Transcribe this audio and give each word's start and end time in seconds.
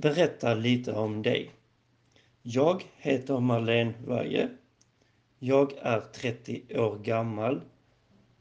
berätta 0.00 0.54
lite 0.54 0.92
om 0.92 1.22
dig. 1.22 1.50
Jag 2.42 2.84
heter 2.96 3.40
Marlene 3.40 3.94
Vaje. 4.06 4.48
Jag 5.38 5.72
är 5.78 6.00
30 6.00 6.78
år 6.78 6.98
gammal. 6.98 7.60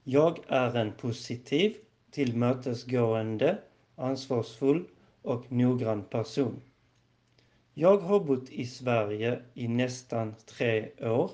Jag 0.04 0.40
är 0.48 0.76
en 0.76 0.92
positiv, 0.92 1.76
tillmötesgående, 2.12 3.58
ansvarsfull 3.96 4.86
och 5.22 5.52
noggrann 5.52 6.04
person. 6.04 6.62
Jag 7.74 7.98
har 7.98 8.20
bott 8.20 8.50
i 8.50 8.66
Sverige 8.66 9.40
i 9.54 9.68
nästan 9.68 10.36
tre 10.46 10.90
år 11.02 11.32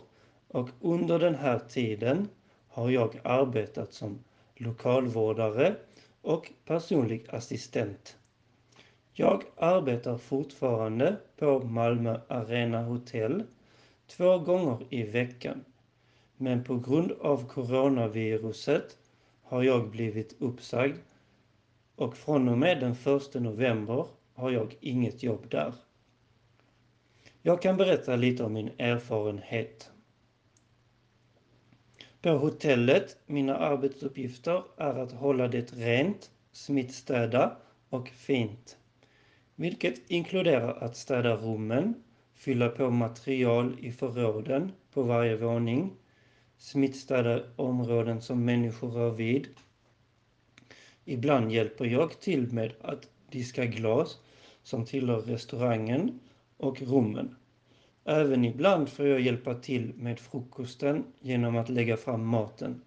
och 0.48 0.70
under 0.82 1.20
den 1.20 1.36
här 1.36 1.60
tiden 1.60 2.30
har 2.68 2.90
jag 2.90 3.20
arbetat 3.24 3.94
som 3.94 4.20
lokalvårdare 4.56 5.76
och 6.22 6.52
personlig 6.66 7.26
assistent. 7.30 8.18
Jag 9.16 9.44
arbetar 9.58 10.18
fortfarande 10.18 11.16
på 11.38 11.60
Malmö 11.60 12.20
Arena 12.28 12.84
Hotel 12.84 13.44
två 14.08 14.40
gånger 14.40 14.78
i 14.90 15.04
veckan. 15.04 15.66
Men 16.38 16.64
på 16.64 16.80
grund 16.80 17.12
av 17.12 17.48
coronaviruset 17.48 18.98
har 19.44 19.64
jag 19.64 19.90
blivit 19.90 20.36
uppsagd 20.42 20.98
och 21.96 22.18
från 22.18 22.50
och 22.50 22.58
med 22.58 22.80
den 22.80 23.18
1 23.18 23.34
november 23.34 24.06
har 24.34 24.52
jag 24.52 24.78
inget 24.82 25.24
jobb 25.24 25.50
där. 25.50 25.74
Jag 27.42 27.62
kan 27.62 27.78
berätta 27.78 28.16
lite 28.16 28.44
om 28.44 28.54
min 28.54 28.72
erfarenhet. 28.78 29.92
På 32.22 32.30
hotellet, 32.30 33.18
mina 33.26 33.58
arbetsuppgifter 33.58 34.64
är 34.78 34.94
att 34.96 35.12
hålla 35.12 35.48
det 35.48 35.74
rent, 35.74 36.32
smittstäda 36.52 37.58
och 37.90 38.10
fint. 38.10 38.78
Vilket 39.56 40.12
inkluderar 40.12 40.74
att 40.84 40.96
städa 40.96 41.36
rummen, 41.36 41.94
fylla 42.34 42.70
på 42.70 42.90
material 42.90 43.76
i 43.80 43.92
förråden 43.92 44.72
på 44.92 45.04
varje 45.04 45.36
våning, 45.36 45.92
smittstäda 46.58 47.44
områden 47.56 48.22
som 48.22 48.46
människor 48.46 48.90
rör 48.90 49.12
vid. 49.12 49.48
Ibland 51.06 51.52
hjälper 51.52 51.86
jag 51.86 52.20
till 52.20 52.52
med 52.52 52.74
att 52.82 53.10
diska 53.30 53.66
glas 53.66 54.18
som 54.64 54.86
tillhör 54.86 55.20
restaurangen 55.20 56.20
och 56.58 56.82
rummen. 56.82 57.36
Även 58.04 58.46
ibland 58.46 58.90
får 58.90 59.08
jag 59.08 59.22
hjälpa 59.22 59.56
till 59.56 59.94
med 59.96 60.20
frukosten 60.20 61.04
genom 61.20 61.56
att 61.56 61.70
lägga 61.70 61.98
fram 61.98 62.26
maten. 62.26 62.82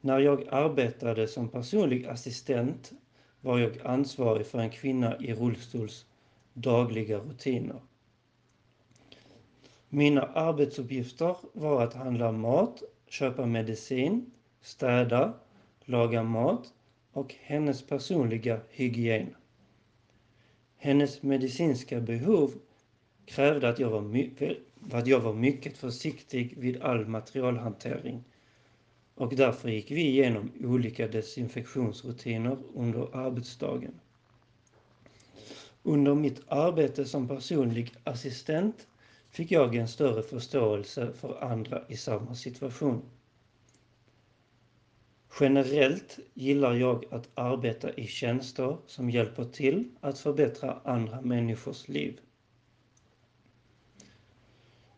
När 0.00 0.18
jag 0.18 0.44
arbetade 0.48 1.26
som 1.26 1.48
personlig 1.48 2.06
assistent 2.06 2.92
var 3.40 3.58
jag 3.58 3.78
ansvarig 3.84 4.46
för 4.46 4.58
en 4.58 4.70
kvinna 4.70 5.18
i 5.20 5.34
rullstols 5.34 6.06
dagliga 6.52 7.18
rutiner. 7.18 7.80
Mina 9.88 10.22
arbetsuppgifter 10.22 11.36
var 11.52 11.84
att 11.84 11.94
handla 11.94 12.32
mat, 12.32 12.82
köpa 13.06 13.46
medicin, 13.46 14.30
städa, 14.60 15.34
laga 15.84 16.22
mat 16.22 16.72
och 17.12 17.34
hennes 17.40 17.86
personliga 17.86 18.60
hygien. 18.70 19.34
Hennes 20.76 21.22
medicinska 21.22 22.00
behov 22.00 22.52
krävde 23.24 23.68
att 23.68 23.78
jag 23.78 23.90
var, 23.90 24.00
my- 24.00 24.56
att 24.92 25.06
jag 25.06 25.20
var 25.20 25.32
mycket 25.32 25.78
försiktig 25.78 26.54
vid 26.58 26.82
all 26.82 27.06
materialhantering 27.06 28.24
och 29.18 29.34
därför 29.36 29.68
gick 29.68 29.90
vi 29.90 30.00
igenom 30.00 30.52
olika 30.60 31.08
desinfektionsrutiner 31.08 32.58
under 32.74 33.16
arbetsdagen. 33.16 34.00
Under 35.82 36.14
mitt 36.14 36.42
arbete 36.48 37.04
som 37.04 37.28
personlig 37.28 37.94
assistent 38.04 38.86
fick 39.30 39.50
jag 39.50 39.74
en 39.74 39.88
större 39.88 40.22
förståelse 40.22 41.12
för 41.12 41.44
andra 41.44 41.82
i 41.88 41.96
samma 41.96 42.34
situation. 42.34 43.02
Generellt 45.40 46.18
gillar 46.34 46.74
jag 46.74 47.04
att 47.10 47.28
arbeta 47.34 47.92
i 47.92 48.06
tjänster 48.06 48.76
som 48.86 49.10
hjälper 49.10 49.44
till 49.44 49.88
att 50.00 50.18
förbättra 50.18 50.80
andra 50.84 51.20
människors 51.20 51.88
liv. 51.88 52.20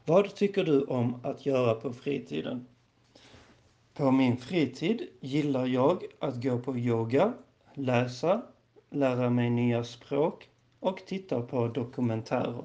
Vad 0.04 0.34
tycker 0.34 0.64
du 0.64 0.82
om 0.82 1.25
att 1.25 1.47
göra 1.47 1.75
på 1.75 1.92
fritiden? 1.92 2.66
På 4.00 4.11
min 4.11 4.37
fritid 4.37 5.09
gillar 5.21 5.66
jag 5.66 6.05
att 6.19 6.43
gå 6.43 6.59
på 6.59 6.77
yoga, 6.77 7.33
läsa, 7.75 8.43
lära 8.91 9.31
mig 9.31 9.50
nya 9.50 9.84
språk 9.84 10.49
och 10.78 11.06
titta 11.06 11.43
på 11.43 11.69
dokumentärer. 11.69 12.65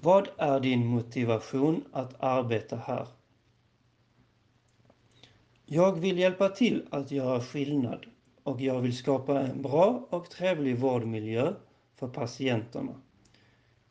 Vad 0.00 0.28
är 0.36 0.60
din 0.60 0.86
motivation 0.86 1.84
att 1.92 2.22
arbeta 2.22 2.76
här? 2.76 3.06
Jag 5.66 6.00
vill 6.00 6.18
hjälpa 6.18 6.48
till 6.48 6.86
att 6.90 7.10
göra 7.10 7.40
skillnad 7.40 8.06
och 8.42 8.60
jag 8.60 8.80
vill 8.80 8.96
skapa 8.96 9.40
en 9.40 9.62
bra 9.62 10.06
och 10.10 10.30
trevlig 10.30 10.78
vårdmiljö 10.78 11.54
för 11.94 12.08
patienterna. 12.08 12.94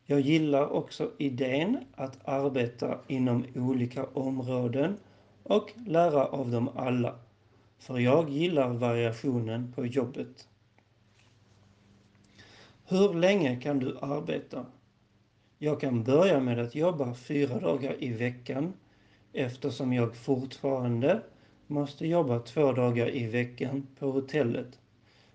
Jag 0.06 0.20
gillar 0.20 0.68
också 0.68 1.10
idén 1.18 1.78
att 1.94 2.28
arbeta 2.28 2.98
inom 3.06 3.44
olika 3.54 4.04
områden 4.04 4.96
och 5.42 5.72
lära 5.86 6.26
av 6.26 6.50
dem 6.50 6.68
alla. 6.76 7.14
För 7.78 7.98
jag 7.98 8.30
gillar 8.30 8.68
variationen 8.68 9.72
på 9.72 9.86
jobbet. 9.86 10.48
Hur 12.88 13.14
länge 13.14 13.56
kan 13.60 13.78
du 13.78 13.98
arbeta? 14.00 14.66
Jag 15.58 15.80
kan 15.80 16.04
börja 16.04 16.40
med 16.40 16.58
att 16.58 16.74
jobba 16.74 17.14
fyra 17.14 17.60
dagar 17.60 17.96
i 18.04 18.12
veckan 18.12 18.72
eftersom 19.32 19.92
jag 19.92 20.16
fortfarande 20.16 21.20
måste 21.66 22.06
jobba 22.06 22.38
två 22.38 22.72
dagar 22.72 23.16
i 23.16 23.26
veckan 23.26 23.86
på 23.98 24.10
hotellet. 24.10 24.78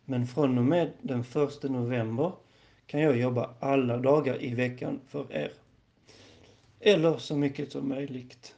Men 0.05 0.27
från 0.27 0.57
och 0.57 0.63
med 0.63 0.91
den 1.01 1.19
1 1.21 1.63
november 1.63 2.31
kan 2.87 3.01
jag 3.01 3.17
jobba 3.17 3.55
alla 3.59 3.97
dagar 3.97 4.43
i 4.43 4.55
veckan 4.55 4.99
för 5.07 5.33
er. 5.33 5.51
Eller 6.79 7.17
så 7.17 7.37
mycket 7.37 7.71
som 7.71 7.89
möjligt. 7.89 8.55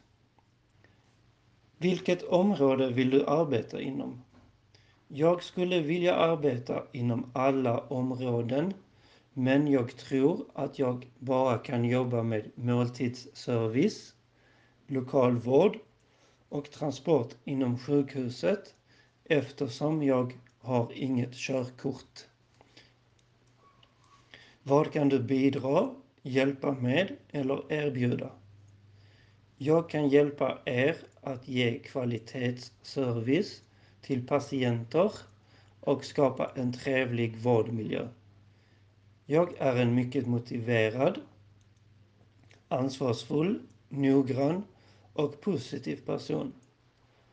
Vilket 1.77 2.23
område 2.23 2.89
vill 2.89 3.09
du 3.09 3.25
arbeta 3.25 3.81
inom? 3.81 4.21
Jag 5.07 5.43
skulle 5.43 5.79
vilja 5.79 6.15
arbeta 6.15 6.83
inom 6.91 7.31
alla 7.33 7.79
områden 7.79 8.73
men 9.33 9.67
jag 9.67 9.95
tror 9.97 10.45
att 10.53 10.79
jag 10.79 11.07
bara 11.19 11.57
kan 11.57 11.85
jobba 11.85 12.23
med 12.23 12.51
måltidsservice, 12.55 14.13
lokalvård 14.87 15.77
och 16.49 16.71
transport 16.71 17.33
inom 17.43 17.77
sjukhuset 17.77 18.75
eftersom 19.23 20.03
jag 20.03 20.37
har 20.59 20.91
inget 20.93 21.33
körkort. 21.33 22.25
Vad 24.69 24.91
kan 24.91 25.09
du 25.09 25.19
bidra, 25.19 25.89
hjälpa 26.21 26.71
med 26.71 27.15
eller 27.31 27.73
erbjuda? 27.73 28.31
Jag 29.57 29.89
kan 29.89 30.09
hjälpa 30.09 30.57
er 30.65 30.95
att 31.21 31.47
ge 31.47 31.79
kvalitetsservice 31.79 33.61
till 34.01 34.27
patienter 34.27 35.11
och 35.79 36.05
skapa 36.05 36.51
en 36.55 36.73
trevlig 36.73 37.37
vårdmiljö. 37.37 38.07
Jag 39.25 39.57
är 39.57 39.75
en 39.75 39.95
mycket 39.95 40.27
motiverad, 40.27 41.21
ansvarsfull, 42.67 43.59
noggrann 43.89 44.63
och 45.13 45.41
positiv 45.41 46.05
person 46.05 46.53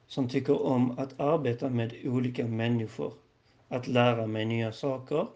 som 0.06 0.28
tycker 0.28 0.62
om 0.62 0.98
att 0.98 1.20
arbeta 1.20 1.70
med 1.70 1.94
olika 2.04 2.46
människor, 2.46 3.12
att 3.68 3.86
lära 3.86 4.26
mig 4.26 4.44
nya 4.44 4.72
saker, 4.72 5.26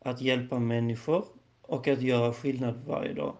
att 0.00 0.20
hjälpa 0.20 0.58
människor 0.58 1.24
och 1.68 1.88
att 1.88 2.02
göra 2.02 2.32
skillnad 2.32 2.74
varje 2.86 3.12
dag. 3.12 3.36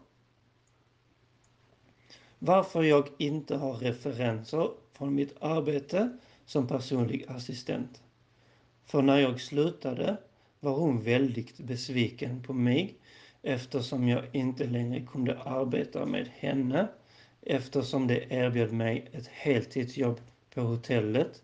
Varför 2.38 2.82
jag 2.82 3.08
inte 3.18 3.56
har 3.56 3.74
referenser 3.74 4.70
från 4.92 5.14
mitt 5.14 5.36
arbete 5.40 6.18
som 6.44 6.66
personlig 6.66 7.24
assistent. 7.28 8.02
För 8.84 9.02
när 9.02 9.18
jag 9.18 9.40
slutade 9.40 10.16
var 10.60 10.72
hon 10.72 11.02
väldigt 11.02 11.58
besviken 11.58 12.42
på 12.42 12.52
mig 12.52 12.98
eftersom 13.42 14.08
jag 14.08 14.24
inte 14.32 14.64
längre 14.64 15.00
kunde 15.00 15.38
arbeta 15.42 16.06
med 16.06 16.28
henne 16.28 16.88
eftersom 17.42 18.06
det 18.06 18.32
erbjöd 18.32 18.72
mig 18.72 19.08
ett 19.12 19.26
heltidsjobb 19.26 20.20
på 20.54 20.60
hotellet 20.60 21.42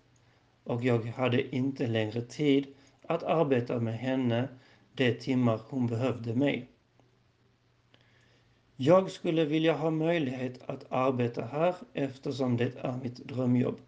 och 0.64 0.84
jag 0.84 1.04
hade 1.04 1.56
inte 1.56 1.86
längre 1.86 2.22
tid 2.22 2.66
att 3.02 3.22
arbeta 3.22 3.80
med 3.80 3.98
henne 3.98 4.48
de 4.92 5.14
timmar 5.14 5.60
hon 5.68 5.86
behövde 5.86 6.34
mig. 6.34 6.73
Jag 8.76 9.10
skulle 9.10 9.44
vilja 9.44 9.72
ha 9.72 9.90
möjlighet 9.90 10.70
att 10.70 10.92
arbeta 10.92 11.44
här 11.44 11.74
eftersom 11.92 12.56
det 12.56 12.76
är 12.76 12.96
mitt 13.02 13.16
drömjobb. 13.16 13.80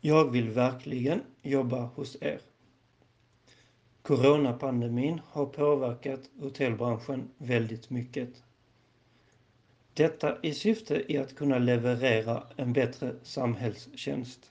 Jag 0.00 0.30
vill 0.30 0.48
verkligen 0.48 1.20
jobba 1.42 1.80
hos 1.80 2.16
er. 2.20 2.40
Coronapandemin 4.02 5.20
har 5.26 5.46
påverkat 5.46 6.20
hotellbranschen 6.40 7.30
väldigt 7.38 7.90
mycket. 7.90 8.42
Detta 9.94 10.42
i 10.42 10.54
syfte 10.54 11.12
i 11.12 11.18
att 11.18 11.34
kunna 11.34 11.58
leverera 11.58 12.42
en 12.56 12.72
bättre 12.72 13.14
samhällstjänst. 13.22 14.50